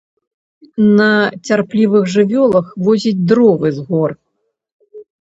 [0.99, 1.09] На
[1.47, 4.21] цярплівых жывёлах возіць дровы з гор.